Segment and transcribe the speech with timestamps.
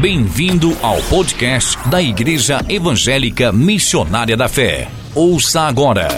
[0.00, 4.90] Bem-vindo ao podcast da Igreja Evangélica Missionária da Fé.
[5.14, 6.08] Ouça agora.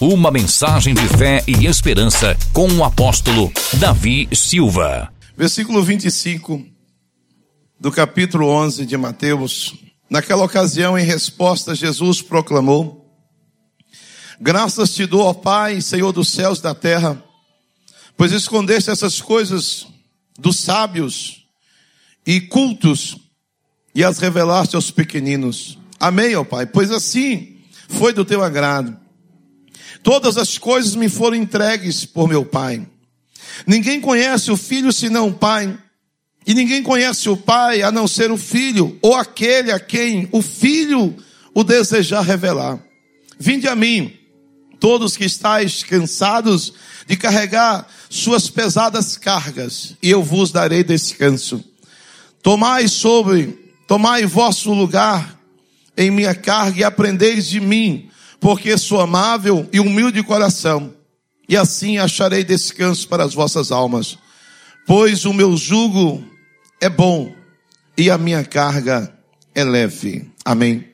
[0.00, 5.08] Uma mensagem de fé e esperança com o apóstolo Davi Silva.
[5.36, 6.66] Versículo 25
[7.78, 9.74] do capítulo 11 de Mateus.
[10.10, 13.08] Naquela ocasião, em resposta, Jesus proclamou:
[14.40, 17.22] Graças te dou, ó Pai, Senhor dos céus e da terra,
[18.16, 19.86] pois escondeste essas coisas
[20.36, 21.43] dos sábios
[22.26, 23.16] e cultos
[23.94, 25.78] e as revelaste aos pequeninos.
[26.00, 28.96] Amém, ó Pai, pois assim foi do teu agrado.
[30.02, 32.86] Todas as coisas me foram entregues por meu Pai.
[33.66, 35.78] Ninguém conhece o Filho senão o Pai,
[36.46, 40.42] e ninguém conhece o Pai a não ser o Filho, ou aquele a quem o
[40.42, 41.16] Filho
[41.54, 42.78] o desejar revelar.
[43.38, 44.12] Vinde a mim,
[44.78, 46.74] todos que estáis cansados
[47.06, 51.64] de carregar suas pesadas cargas, e eu vos darei descanso.
[52.44, 53.58] Tomai sobre,
[53.88, 55.40] tomai vosso lugar
[55.96, 60.92] em minha carga e aprendeis de mim, porque sou amável e humilde de coração,
[61.48, 64.18] e assim acharei descanso para as vossas almas.
[64.86, 66.22] Pois o meu jugo
[66.82, 67.34] é bom
[67.96, 69.10] e a minha carga
[69.54, 70.30] é leve.
[70.44, 70.86] Amém.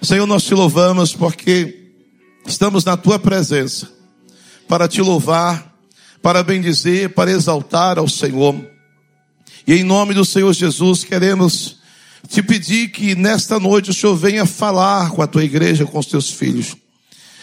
[0.00, 1.90] Senhor, nós te louvamos porque
[2.46, 3.90] estamos na tua presença
[4.68, 5.74] para te louvar,
[6.22, 8.75] para bendizer, para exaltar ao Senhor.
[9.66, 11.78] E em nome do Senhor Jesus, queremos
[12.28, 16.06] te pedir que nesta noite o Senhor venha falar com a tua igreja, com os
[16.06, 16.76] teus filhos.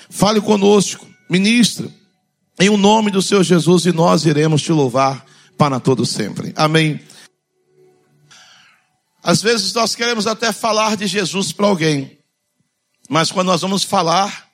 [0.10, 1.90] Fale conosco, ministra,
[2.58, 5.26] em o nome do Senhor Jesus, e nós iremos te louvar
[5.58, 6.54] para todo sempre.
[6.56, 7.02] Amém.
[9.22, 12.18] Às vezes nós queremos até falar de Jesus para alguém,
[13.10, 14.48] mas quando nós vamos falar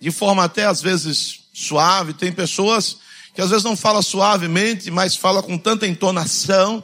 [0.00, 2.96] de forma até às vezes suave, tem pessoas
[3.32, 6.82] que às vezes não fala suavemente, mas fala com tanta entonação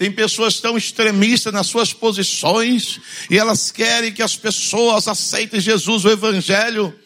[0.00, 2.98] tem pessoas tão extremistas nas suas posições
[3.28, 6.98] e elas querem que as pessoas aceitem Jesus, o Evangelho.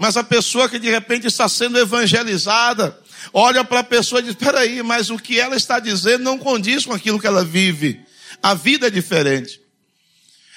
[0.00, 2.98] Mas a pessoa que de repente está sendo evangelizada,
[3.32, 6.84] olha para a pessoa e diz: peraí, mas o que ela está dizendo não condiz
[6.84, 8.00] com aquilo que ela vive.
[8.42, 9.60] A vida é diferente.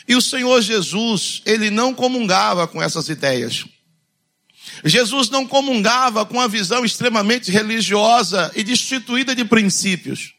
[0.08, 3.66] E o Senhor Jesus, ele não comungava com essas ideias.
[4.84, 10.34] Jesus não comungava com a visão extremamente religiosa e destituída de princípios.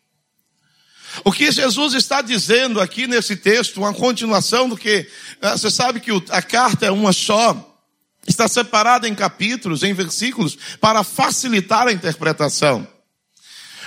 [1.23, 5.09] O que Jesus está dizendo aqui nesse texto, uma continuação do que,
[5.41, 7.79] ah, você sabe que a carta é uma só,
[8.27, 12.87] está separada em capítulos, em versículos, para facilitar a interpretação.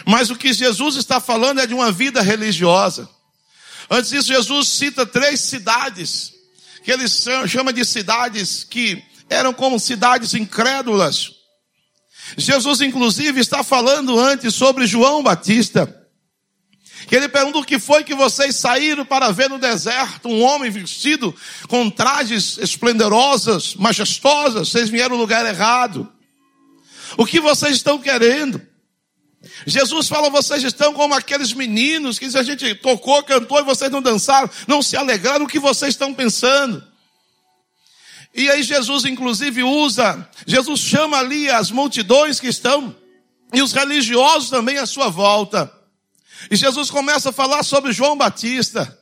[0.06, 3.10] Mas o que Jesus está falando é de uma vida religiosa.
[3.90, 6.34] Antes disso, Jesus cita três cidades,
[6.84, 7.08] que ele
[7.48, 11.32] chama de cidades que eram como cidades incrédulas.
[12.38, 15.97] Jesus, inclusive, está falando antes sobre João Batista
[17.06, 20.72] que ele pergunta o que foi que vocês saíram para ver no deserto um homem
[20.72, 21.36] vestido
[21.68, 26.12] com trajes esplendorosos, majestosas, vocês vieram no lugar errado.
[27.18, 28.62] O que vocês estão querendo?
[29.66, 34.02] Jesus fala, vocês estão como aqueles meninos que a gente tocou, cantou e vocês não
[34.02, 36.84] dançaram, não se alegraram, o que vocês estão pensando?
[38.34, 42.96] E aí Jesus inclusive usa, Jesus chama ali as multidões que estão,
[43.54, 45.72] e os religiosos também à sua volta.
[46.50, 48.98] E Jesus começa a falar sobre João Batista.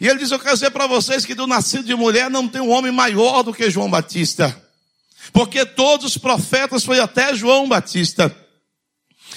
[0.00, 2.60] E ele diz: Eu quero dizer para vocês que do nascido de mulher não tem
[2.60, 4.56] um homem maior do que João Batista.
[5.32, 8.34] Porque todos os profetas foi até João Batista.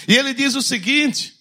[0.08, 1.34] E ele diz o seguinte: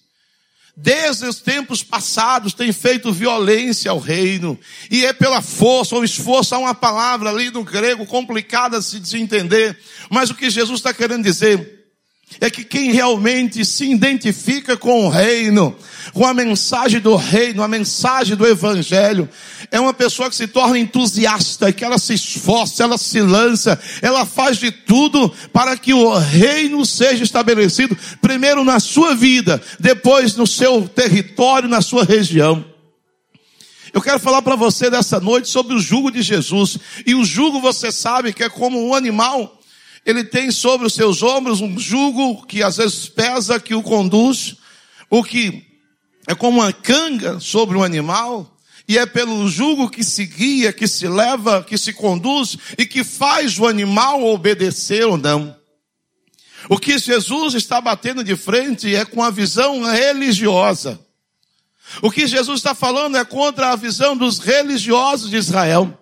[0.74, 4.58] Desde os tempos passados tem feito violência ao reino,
[4.90, 9.18] e é pela força ou esforço, há uma palavra ali no grego complicada de se
[9.18, 9.78] entender,
[10.10, 11.81] mas o que Jesus está querendo dizer
[12.40, 15.76] é que quem realmente se identifica com o reino,
[16.12, 19.28] com a mensagem do reino, a mensagem do evangelho,
[19.70, 24.26] é uma pessoa que se torna entusiasta, que ela se esforça, ela se lança, ela
[24.26, 30.46] faz de tudo para que o reino seja estabelecido, primeiro na sua vida, depois no
[30.46, 32.64] seu território, na sua região.
[33.92, 36.78] Eu quero falar para você dessa noite sobre o jugo de Jesus.
[37.06, 39.58] E o jugo, você sabe que é como um animal
[40.04, 44.56] ele tem sobre os seus ombros um jugo que às vezes pesa, que o conduz,
[45.08, 45.64] o que
[46.26, 48.56] é como uma canga sobre um animal,
[48.88, 53.04] e é pelo jugo que se guia, que se leva, que se conduz e que
[53.04, 55.56] faz o animal obedecer ou não.
[56.68, 61.00] O que Jesus está batendo de frente é com a visão religiosa.
[62.00, 65.98] O que Jesus está falando é contra a visão dos religiosos de Israel.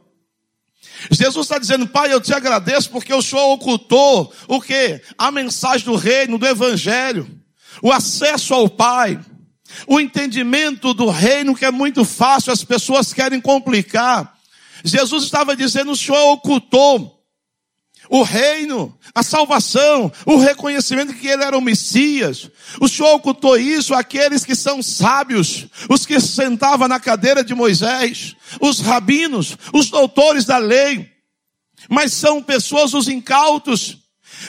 [1.11, 5.01] Jesus está dizendo, Pai, eu te agradeço porque o Senhor ocultou o que?
[5.17, 7.29] A mensagem do reino, do evangelho,
[7.83, 9.19] o acesso ao Pai.
[9.87, 14.37] O entendimento do reino que é muito fácil, as pessoas querem complicar.
[14.85, 17.20] Jesus estava dizendo, o Senhor ocultou
[18.11, 22.51] o reino, a salvação, o reconhecimento que ele era o Messias.
[22.81, 28.35] O Senhor ocultou isso àqueles que são sábios, os que sentavam na cadeira de Moisés,
[28.61, 31.09] os rabinos, os doutores da lei.
[31.89, 33.99] Mas são pessoas, os incautos,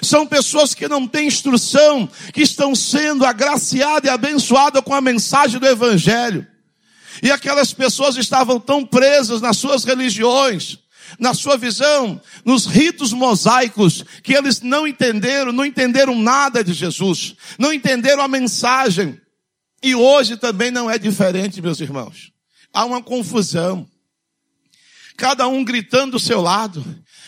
[0.02, 5.60] são pessoas que não têm instrução, que estão sendo agraciadas e abençoadas com a mensagem
[5.60, 6.48] do Evangelho.
[7.22, 10.80] E aquelas pessoas estavam tão presas nas suas religiões,
[11.20, 17.36] na sua visão, nos ritos mosaicos, que eles não entenderam, não entenderam nada de Jesus,
[17.58, 19.20] não entenderam a mensagem.
[19.84, 22.32] E hoje também não é diferente, meus irmãos.
[22.74, 23.88] Há uma confusão.
[25.18, 26.84] Cada um gritando do seu lado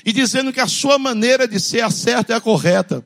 [0.05, 3.05] e dizendo que a sua maneira de ser a certa é a correta.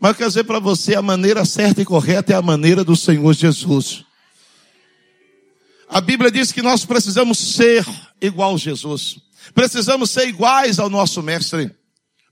[0.00, 2.96] Mas eu quero dizer para você, a maneira certa e correta é a maneira do
[2.96, 4.04] Senhor Jesus.
[5.88, 7.86] A Bíblia diz que nós precisamos ser
[8.20, 9.18] igual a Jesus.
[9.54, 11.70] Precisamos ser iguais ao nosso mestre.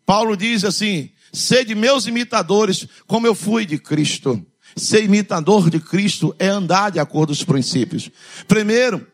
[0.07, 4.45] Paulo diz assim: sede meus imitadores, como eu fui de Cristo.
[4.77, 8.11] Ser imitador de Cristo é andar de acordo com os princípios.
[8.47, 9.07] Primeiro,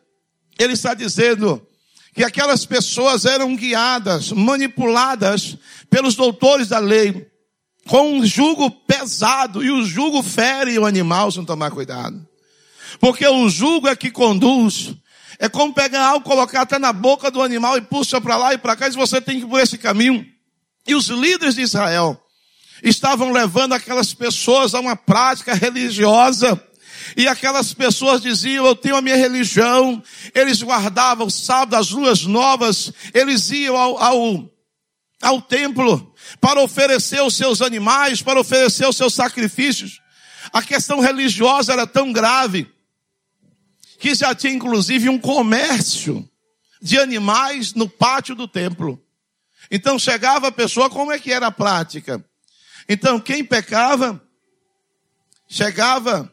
[0.58, 1.66] ele está dizendo
[2.14, 5.56] que aquelas pessoas eram guiadas, manipuladas
[5.90, 7.26] pelos doutores da lei,
[7.86, 12.26] com um jugo pesado, e o jugo fere o animal se não tomar cuidado.
[12.98, 14.94] Porque o jugo é que conduz,
[15.38, 18.58] é como pegar algo, colocar até na boca do animal e puxa para lá e
[18.58, 20.24] para cá, e você tem que ir por esse caminho.
[20.86, 22.20] E os líderes de Israel
[22.82, 26.62] estavam levando aquelas pessoas a uma prática religiosa.
[27.16, 30.02] E aquelas pessoas diziam, eu tenho a minha religião.
[30.34, 32.92] Eles guardavam o sábado, as luas novas.
[33.14, 34.50] Eles iam ao, ao,
[35.22, 40.00] ao templo para oferecer os seus animais, para oferecer os seus sacrifícios.
[40.52, 42.68] A questão religiosa era tão grave
[43.98, 46.28] que já tinha inclusive um comércio
[46.80, 49.02] de animais no pátio do templo.
[49.70, 52.24] Então chegava a pessoa, como é que era a prática?
[52.88, 54.22] Então quem pecava,
[55.48, 56.30] chegava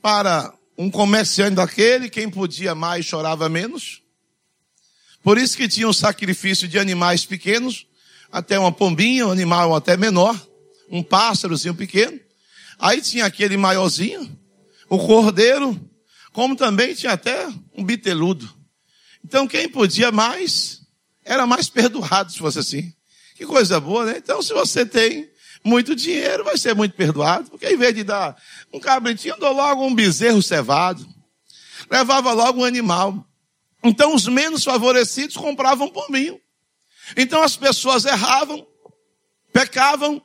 [0.00, 4.02] para um comerciante daquele, quem podia mais chorava menos.
[5.22, 7.86] Por isso que tinha um sacrifício de animais pequenos,
[8.30, 10.40] até uma pombinha, um animal até menor,
[10.88, 12.20] um pássarozinho pequeno.
[12.78, 14.38] Aí tinha aquele maiorzinho,
[14.88, 15.78] o cordeiro,
[16.36, 18.46] como também tinha até um biteludo.
[19.24, 20.82] Então quem podia mais,
[21.24, 22.92] era mais perdoado, se fosse assim.
[23.34, 24.18] Que coisa boa, né?
[24.18, 25.30] Então se você tem
[25.64, 28.36] muito dinheiro, vai ser muito perdoado, porque em vez de dar
[28.70, 31.08] um cabritinho, dou logo um bezerro cevado.
[31.90, 33.26] Levava logo um animal.
[33.82, 36.38] Então os menos favorecidos compravam pombinho.
[37.16, 38.66] Então as pessoas erravam,
[39.54, 40.20] pecavam,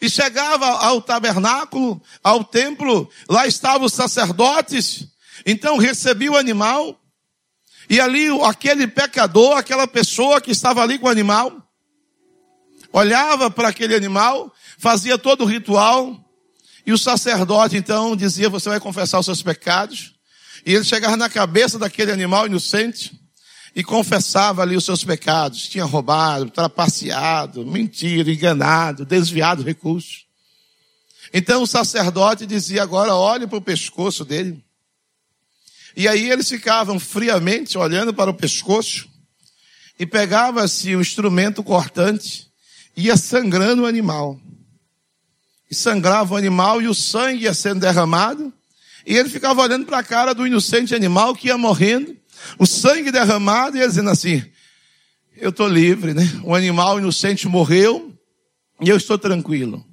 [0.00, 5.13] e chegava ao tabernáculo, ao templo, lá estavam os sacerdotes,
[5.44, 7.00] então recebia o animal,
[7.88, 11.62] e ali aquele pecador, aquela pessoa que estava ali com o animal,
[12.92, 16.24] olhava para aquele animal, fazia todo o ritual,
[16.86, 20.12] e o sacerdote então dizia: Você vai confessar os seus pecados.
[20.66, 23.12] E ele chegava na cabeça daquele animal inocente
[23.74, 25.68] e confessava ali os seus pecados.
[25.68, 30.24] Tinha roubado, trapaceado, mentido, enganado, desviado recursos.
[31.32, 34.62] Então o sacerdote dizia: Agora olhe para o pescoço dele.
[35.96, 39.08] E aí eles ficavam friamente olhando para o pescoço
[39.98, 42.48] e pegava-se o instrumento cortante,
[42.96, 44.40] ia sangrando o animal.
[45.70, 48.52] E sangrava o animal e o sangue ia sendo derramado.
[49.06, 52.16] E ele ficava olhando para a cara do inocente animal que ia morrendo,
[52.58, 54.42] o sangue derramado, e dizendo assim:
[55.36, 56.22] Eu estou livre, né?
[56.42, 58.12] O animal inocente morreu
[58.80, 59.84] e eu estou tranquilo.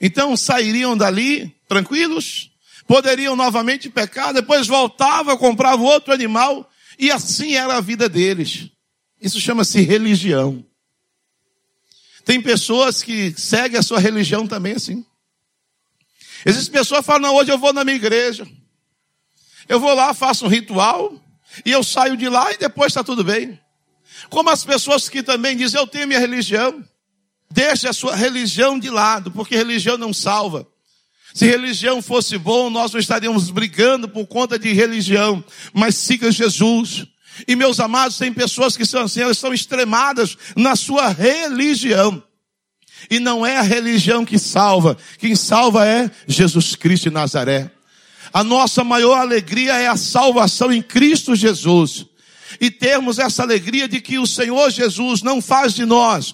[0.00, 2.50] Então sairiam dali tranquilos,
[2.86, 8.70] poderiam novamente pecar, depois voltavam, compravam outro animal, e assim era a vida deles.
[9.20, 10.64] Isso chama-se religião.
[12.24, 15.04] Tem pessoas que seguem a sua religião também assim.
[16.44, 18.46] Existem pessoas que falam, não, hoje eu vou na minha igreja.
[19.68, 21.18] Eu vou lá, faço um ritual,
[21.64, 23.58] e eu saio de lá e depois está tudo bem.
[24.28, 26.84] Como as pessoas que também dizem, eu tenho minha religião.
[27.50, 30.66] Deixe a sua religião de lado, porque religião não salva.
[31.34, 37.08] Se religião fosse bom, nós não estaríamos brigando por conta de religião, mas siga Jesus.
[37.48, 42.22] E meus amados, tem pessoas que são assim, elas são extremadas na sua religião.
[43.10, 47.68] E não é a religião que salva, quem salva é Jesus Cristo de Nazaré.
[48.32, 52.06] A nossa maior alegria é a salvação em Cristo Jesus.
[52.60, 56.32] E termos essa alegria de que o Senhor Jesus não faz de nós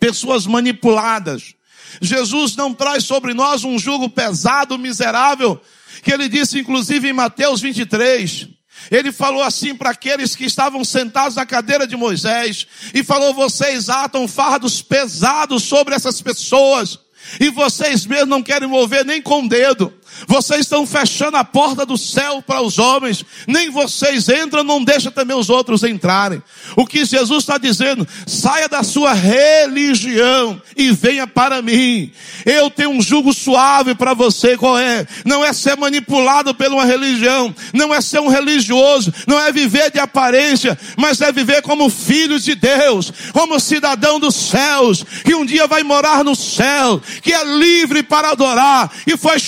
[0.00, 1.55] pessoas manipuladas,
[2.00, 5.60] Jesus não traz sobre nós um jugo pesado, miserável,
[6.02, 8.48] que ele disse inclusive em Mateus 23,
[8.90, 13.88] ele falou assim para aqueles que estavam sentados na cadeira de Moisés, e falou: vocês
[13.88, 16.98] atam fardos pesados sobre essas pessoas,
[17.40, 19.92] e vocês mesmos não querem mover nem com o dedo.
[20.26, 23.24] Vocês estão fechando a porta do céu para os homens.
[23.46, 26.42] Nem vocês entram, não deixa também os outros entrarem.
[26.74, 32.12] O que Jesus está dizendo, saia da sua religião e venha para mim.
[32.44, 35.06] Eu tenho um jugo suave para você, qual é?
[35.24, 39.90] Não é ser manipulado por uma religião, não é ser um religioso, não é viver
[39.90, 45.44] de aparência, mas é viver como filho de Deus, como cidadão dos céus, que um
[45.44, 49.38] dia vai morar no céu, que é livre para adorar e foi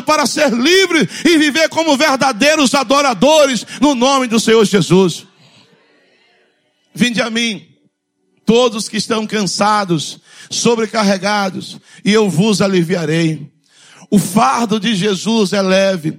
[0.00, 5.26] chamado para ser livre e viver como verdadeiros adoradores no nome do Senhor Jesus.
[6.94, 7.66] Vinde a mim,
[8.44, 10.18] todos que estão cansados,
[10.50, 13.50] sobrecarregados, e eu vos aliviarei.
[14.10, 16.18] O fardo de Jesus é leve,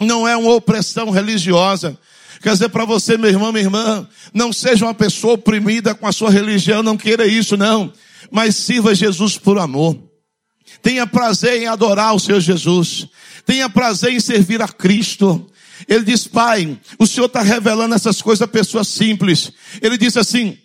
[0.00, 1.98] não é uma opressão religiosa.
[2.40, 6.12] Quer dizer para você, meu irmão, minha irmã, não seja uma pessoa oprimida com a
[6.12, 7.92] sua religião, não queira isso, não.
[8.30, 9.98] Mas sirva Jesus por amor.
[10.84, 13.08] Tenha prazer em adorar o Senhor Jesus.
[13.46, 15.50] Tenha prazer em servir a Cristo.
[15.88, 19.50] Ele diz, Pai, o Senhor está revelando essas coisas a pessoas simples.
[19.80, 20.58] Ele disse assim: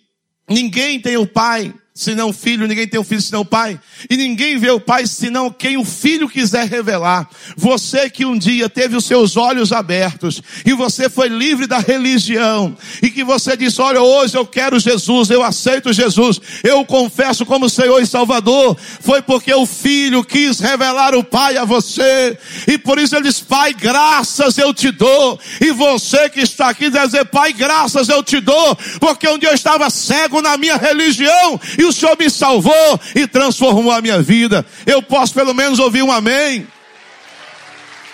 [0.46, 3.78] ninguém tem o Pai senão o filho, ninguém tem o filho senão o pai,
[4.08, 7.28] e ninguém vê o pai senão quem o filho quiser revelar.
[7.56, 12.76] Você que um dia teve os seus olhos abertos, e você foi livre da religião,
[13.02, 17.68] e que você disse, olha, hoje eu quero Jesus, eu aceito Jesus, eu confesso como
[17.68, 22.98] Senhor e Salvador, foi porque o filho quis revelar o pai a você, e por
[22.98, 27.52] isso ele diz, pai, graças eu te dou, e você que está aqui dizer, pai,
[27.52, 31.92] graças eu te dou, porque um dia eu estava cego na minha religião, e o
[31.92, 34.66] Senhor me salvou e transformou a minha vida.
[34.84, 36.68] Eu posso pelo menos ouvir um amém.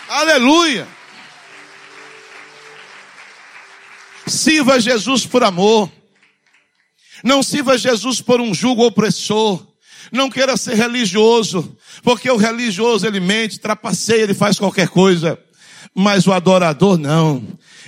[0.09, 0.87] Aleluia.
[4.25, 5.91] Sirva Jesus por amor.
[7.25, 9.67] Não sirva Jesus por um jugo opressor.
[10.13, 15.37] Não queira ser religioso, porque o religioso ele mente, trapaceia, ele faz qualquer coisa.
[15.93, 17.43] Mas o adorador não.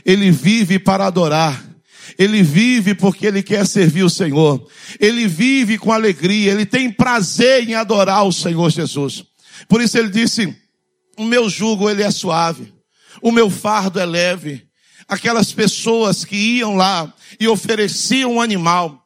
[0.04, 1.67] Ele vive para adorar.
[2.18, 4.68] Ele vive porque ele quer servir o Senhor.
[4.98, 9.24] Ele vive com alegria, ele tem prazer em adorar o Senhor Jesus.
[9.68, 10.52] Por isso ele disse:
[11.16, 12.74] "O meu jugo ele é suave,
[13.22, 14.66] o meu fardo é leve".
[15.06, 17.10] Aquelas pessoas que iam lá
[17.40, 19.02] e ofereciam um animal,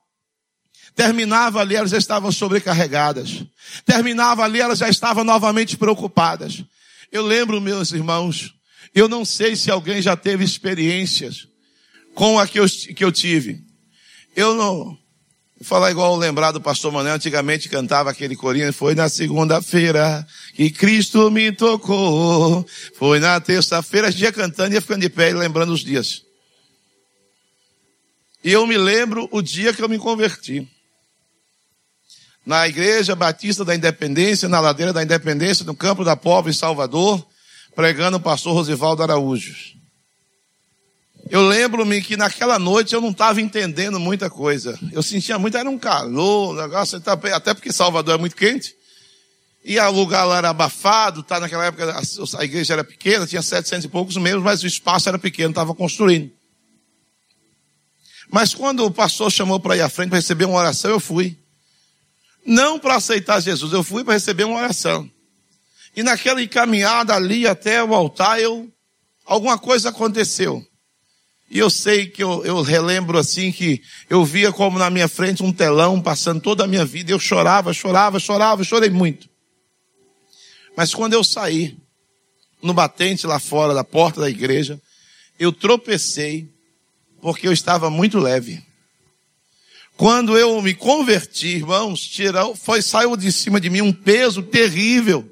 [0.97, 3.45] terminava ali, elas já estavam sobrecarregadas.
[3.85, 6.65] Terminava ali, elas já estavam novamente preocupadas.
[7.13, 8.53] Eu lembro, meus irmãos,
[8.93, 11.52] eu não sei se alguém já teve experiências
[12.15, 13.61] com a que eu, que eu tive.
[14.35, 14.99] Eu não, vou
[15.61, 20.71] falar igual o lembrado do pastor Manuel, antigamente cantava aquele corinho, foi na segunda-feira que
[20.71, 22.67] Cristo me tocou,
[22.97, 25.81] foi na terça-feira, a gente ia cantando e ia ficando de pé e lembrando os
[25.81, 26.23] dias.
[28.45, 30.69] E eu me lembro o dia que eu me converti.
[32.45, 37.25] Na igreja batista da Independência, na ladeira da Independência, no campo da Pobre em Salvador,
[37.75, 39.55] pregando o pastor Rosivaldo Araújo.
[41.31, 44.79] Eu lembro-me que naquela noite eu não estava entendendo muita coisa.
[44.93, 48.75] Eu sentia muito, era um calor, negócio, tá até porque Salvador é muito quente.
[49.65, 51.39] E o lugar lá era abafado, tá?
[51.39, 51.97] Naquela época
[52.39, 55.75] a, igreja era pequena, tinha 700 e poucos membros, mas o espaço era pequeno, estava
[55.75, 56.33] construindo.
[58.29, 61.39] Mas quando o pastor chamou para ir à frente para receber uma oração, eu fui.
[62.45, 65.09] Não para aceitar Jesus, eu fui para receber uma oração.
[65.95, 68.69] E naquela caminhada ali até o altar, eu,
[69.25, 70.67] alguma coisa aconteceu.
[71.53, 75.43] E eu sei que eu, eu relembro assim que eu via como na minha frente
[75.43, 77.13] um telão passando toda a minha vida.
[77.13, 79.29] Eu chorava, chorava, chorava, chorei muito.
[80.75, 81.77] Mas quando eu saí,
[82.63, 84.81] no batente lá fora da porta da igreja,
[85.39, 86.49] eu tropecei
[87.21, 88.65] porque eu estava muito leve.
[89.95, 95.31] Quando eu me converti, irmãos, tirou, foi, saiu de cima de mim um peso terrível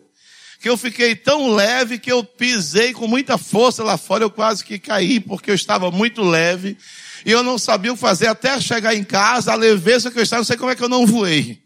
[0.61, 4.62] que eu fiquei tão leve que eu pisei com muita força lá fora, eu quase
[4.62, 6.76] que caí, porque eu estava muito leve,
[7.25, 10.23] e eu não sabia o que fazer até chegar em casa, a leveza que eu
[10.23, 11.62] estava, não sei como é que eu não voei.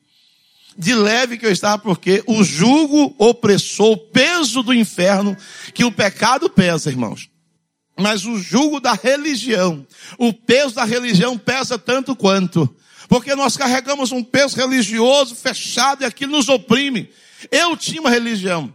[0.79, 5.37] De leve que eu estava, porque o jugo opressor, o peso do inferno,
[5.73, 7.29] que o pecado pesa, irmãos.
[7.99, 9.85] Mas o jugo da religião,
[10.19, 12.73] o peso da religião pesa tanto quanto.
[13.09, 17.11] Porque nós carregamos um peso religioso fechado e aquilo nos oprime.
[17.51, 18.73] Eu tinha uma religião.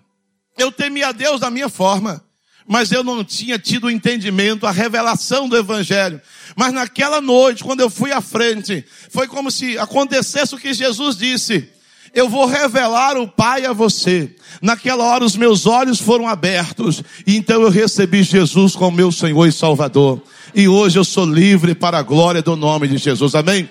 [0.60, 2.22] Eu temia Deus da minha forma,
[2.68, 6.22] mas eu não tinha tido o entendimento, a revelação do Evangelho.
[6.56, 11.16] Mas naquela noite, quando eu fui à frente, foi como se acontecesse o que Jesus
[11.16, 11.70] disse.
[12.14, 14.36] eu vou revelar o Pai a você.
[14.62, 19.48] Naquela hora os meus olhos foram abertos, e então eu recebi Jesus como meu Senhor
[19.48, 20.22] e Salvador.
[20.54, 23.34] E hoje eu sou livre para a glória do nome de Jesus.
[23.36, 23.70] Amém?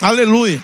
[0.00, 0.62] Aleluia.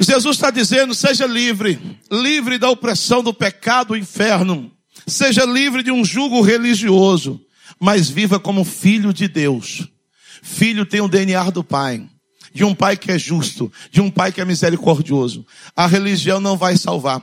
[0.00, 1.78] Jesus está dizendo: seja livre,
[2.10, 4.72] livre da opressão do pecado, do inferno,
[5.06, 7.40] seja livre de um jugo religioso,
[7.78, 9.86] mas viva como filho de Deus.
[10.42, 12.08] Filho tem o DNA do Pai,
[12.52, 15.46] de um Pai que é justo, de um Pai que é misericordioso.
[15.76, 17.22] A religião não vai salvar.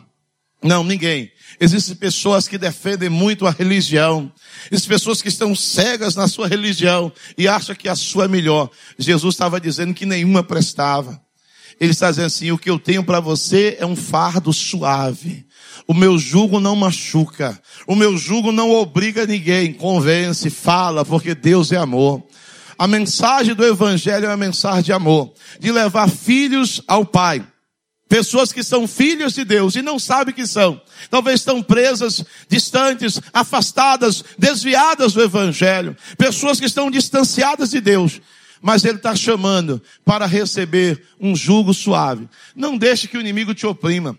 [0.61, 1.31] Não, ninguém.
[1.59, 4.31] Existem pessoas que defendem muito a religião.
[4.71, 8.69] Existem pessoas que estão cegas na sua religião e acham que a sua é melhor.
[8.97, 11.21] Jesus estava dizendo que nenhuma prestava.
[11.79, 15.45] Ele está dizendo assim: o que eu tenho para você é um fardo suave.
[15.87, 17.59] O meu jugo não machuca.
[17.85, 19.73] O meu jugo não obriga ninguém.
[19.73, 22.23] Convence, fala, porque Deus é amor.
[22.77, 27.45] A mensagem do Evangelho é uma mensagem de amor, de levar filhos ao Pai.
[28.07, 30.79] Pessoas que são filhos de Deus e não sabem que são.
[31.09, 35.95] Talvez estão presas, distantes, afastadas, desviadas do Evangelho.
[36.17, 38.21] Pessoas que estão distanciadas de Deus.
[38.61, 42.27] Mas Ele está chamando para receber um jugo suave.
[42.55, 44.17] Não deixe que o inimigo te oprima.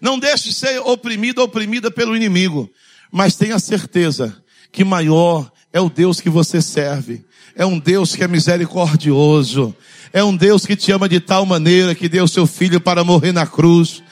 [0.00, 2.70] Não deixe de ser oprimido ou oprimida pelo inimigo.
[3.10, 7.24] Mas tenha certeza que maior é o Deus que você serve.
[7.54, 9.74] É um Deus que é misericordioso.
[10.12, 13.32] É um Deus que te ama de tal maneira que deu seu filho para morrer
[13.32, 14.02] na cruz.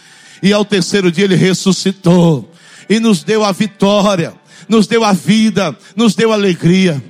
[0.42, 2.50] E ao terceiro dia ele ressuscitou.
[2.88, 4.34] E nos deu a vitória.
[4.68, 5.76] Nos deu a vida.
[5.94, 7.02] Nos deu a alegria.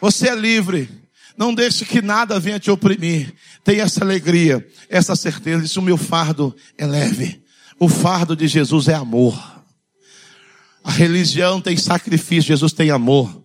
[0.00, 0.99] Você é livre.
[1.36, 3.34] Não deixe que nada venha te oprimir.
[3.64, 5.64] Tenha essa alegria, essa certeza.
[5.64, 7.42] Isso o meu fardo é leve.
[7.78, 9.38] O fardo de Jesus é amor.
[10.82, 13.40] A religião tem sacrifício, Jesus tem amor.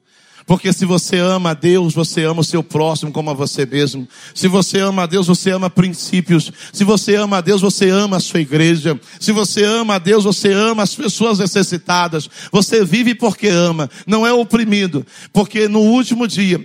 [0.45, 4.07] Porque se você ama a Deus, você ama o seu próximo como a você mesmo.
[4.33, 6.51] Se você ama a Deus, você ama princípios.
[6.71, 8.99] Se você ama a Deus, você ama a sua igreja.
[9.19, 12.29] Se você ama a Deus, você ama as pessoas necessitadas.
[12.51, 15.05] Você vive porque ama, não é oprimido.
[15.33, 16.63] Porque no último dia,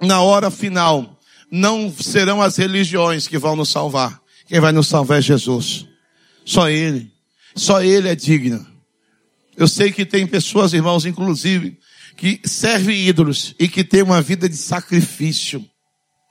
[0.00, 1.18] na hora final,
[1.50, 4.20] não serão as religiões que vão nos salvar.
[4.46, 5.86] Quem vai nos salvar é Jesus.
[6.44, 7.10] Só Ele.
[7.54, 8.66] Só Ele é digno.
[9.56, 11.78] Eu sei que tem pessoas, irmãos, inclusive,
[12.16, 15.64] que servem ídolos e que têm uma vida de sacrifício.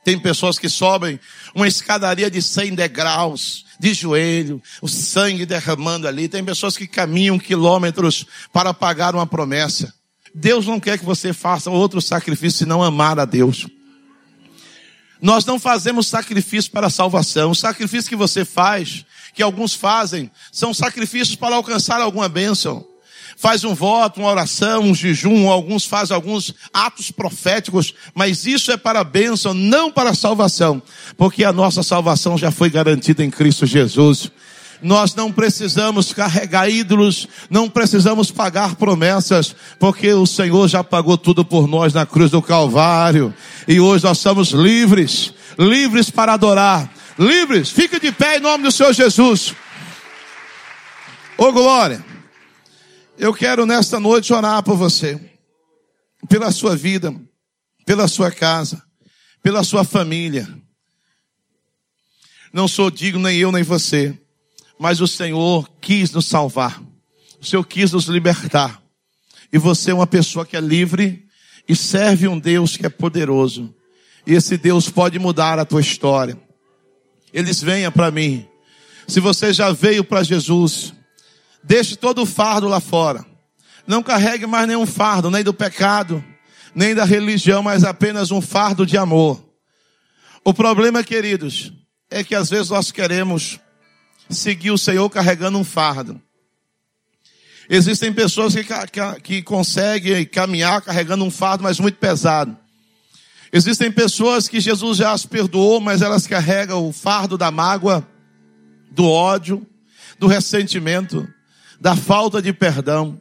[0.04, 1.19] Tem pessoas que sobem
[1.56, 6.30] uma escadaria de 100 degraus, de joelho, o sangue derramando ali.
[6.30, 9.91] Tem pessoas que caminham quilômetros para pagar uma promessa.
[10.38, 13.67] Deus não quer que você faça outro sacrifício senão amar a Deus.
[15.21, 17.52] Nós não fazemos sacrifício para a salvação.
[17.52, 22.86] O sacrifício que você faz, que alguns fazem, são sacrifícios para alcançar alguma bênção
[23.38, 28.78] faz um voto, uma oração, um jejum, alguns fazem alguns atos proféticos, mas isso é
[28.78, 30.82] para a bênção, não para a salvação,
[31.17, 34.32] porque a nossa salvação já foi garantida em Cristo Jesus.
[34.81, 41.43] Nós não precisamos carregar ídolos, não precisamos pagar promessas, porque o Senhor já pagou tudo
[41.45, 43.33] por nós na cruz do Calvário.
[43.67, 47.69] E hoje nós somos livres, livres para adorar, livres.
[47.69, 49.55] Fique de pé em nome do Senhor Jesus.
[51.38, 52.03] Ô glória.
[53.17, 55.19] Eu quero nesta noite orar por você,
[56.27, 57.15] pela sua vida,
[57.85, 58.83] pela sua casa,
[59.41, 60.47] pela sua família.
[62.51, 64.17] Não sou digno nem eu nem você,
[64.79, 66.81] mas o Senhor quis nos salvar.
[67.41, 68.81] O Senhor quis nos libertar.
[69.51, 71.25] E você é uma pessoa que é livre
[71.67, 73.73] e serve um Deus que é poderoso.
[74.25, 76.38] E esse Deus pode mudar a tua história.
[77.31, 78.47] Eles venham para mim.
[79.07, 80.93] Se você já veio para Jesus,
[81.65, 83.25] Deixe todo o fardo lá fora.
[83.88, 86.23] Não carregue mais nenhum fardo, nem do pecado,
[86.75, 89.43] nem da religião, mas apenas um fardo de amor.
[90.43, 91.73] O problema, queridos,
[92.09, 93.59] é que às vezes nós queremos
[94.29, 96.21] seguir o Senhor carregando um fardo.
[97.69, 102.55] Existem pessoas que, que, que conseguem caminhar carregando um fardo, mas muito pesado.
[103.51, 108.07] Existem pessoas que Jesus já as perdoou, mas elas carregam o fardo da mágoa,
[108.91, 109.65] do ódio,
[110.19, 111.27] do ressentimento
[111.79, 113.19] da falta de perdão.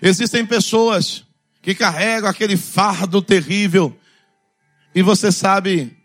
[0.00, 1.24] Existem pessoas
[1.62, 3.96] que carregam aquele fardo terrível
[4.94, 5.96] e você sabe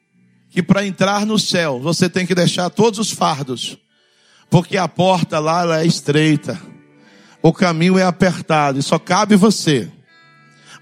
[0.49, 3.77] que para entrar no céu você tem que deixar todos os fardos,
[4.52, 6.62] porque a porta lá é estreita,
[7.42, 9.90] o caminho é apertado e só cabe você.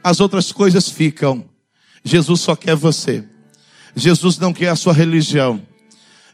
[0.03, 1.45] As outras coisas ficam.
[2.03, 3.23] Jesus só quer você.
[3.95, 5.61] Jesus não quer a sua religião.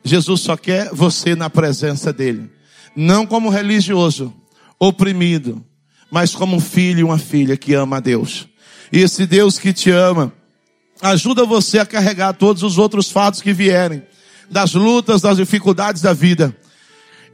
[0.01, 2.49] Jesus só quer você na presença dele.
[2.95, 4.33] Não como religioso,
[4.79, 5.63] oprimido,
[6.09, 8.47] mas como um filho e uma filha que ama a Deus.
[8.93, 10.31] E esse Deus que te ama,
[11.01, 14.03] ajuda você a carregar todos os outros fatos que vierem,
[14.49, 16.55] das lutas, das dificuldades da vida.